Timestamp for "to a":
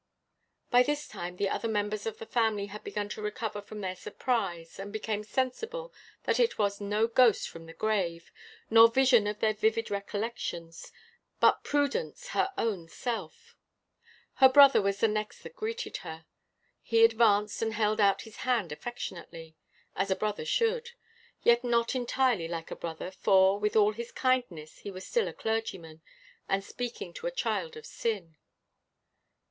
27.13-27.31